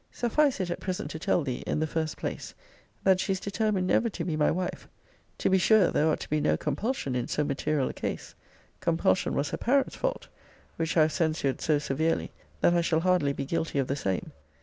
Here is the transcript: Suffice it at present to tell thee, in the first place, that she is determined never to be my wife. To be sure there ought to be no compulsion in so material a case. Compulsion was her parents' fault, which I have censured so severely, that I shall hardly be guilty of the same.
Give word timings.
Suffice 0.11 0.59
it 0.59 0.71
at 0.71 0.79
present 0.79 1.11
to 1.11 1.19
tell 1.19 1.43
thee, 1.43 1.63
in 1.67 1.79
the 1.79 1.85
first 1.85 2.17
place, 2.17 2.55
that 3.03 3.19
she 3.19 3.33
is 3.33 3.39
determined 3.39 3.85
never 3.85 4.09
to 4.09 4.25
be 4.25 4.35
my 4.35 4.49
wife. 4.49 4.87
To 5.37 5.47
be 5.47 5.59
sure 5.59 5.91
there 5.91 6.07
ought 6.07 6.19
to 6.21 6.29
be 6.31 6.41
no 6.41 6.57
compulsion 6.57 7.13
in 7.15 7.27
so 7.27 7.43
material 7.43 7.87
a 7.87 7.93
case. 7.93 8.33
Compulsion 8.79 9.35
was 9.35 9.51
her 9.51 9.57
parents' 9.57 9.95
fault, 9.95 10.27
which 10.77 10.97
I 10.97 11.03
have 11.03 11.11
censured 11.13 11.61
so 11.61 11.77
severely, 11.77 12.31
that 12.61 12.73
I 12.73 12.81
shall 12.81 13.01
hardly 13.01 13.31
be 13.31 13.45
guilty 13.45 13.77
of 13.77 13.85
the 13.87 13.95
same. 13.95 14.31